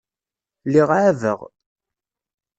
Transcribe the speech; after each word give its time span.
Lliɣ 0.67 0.89
ɛabeɣ. 0.97 1.39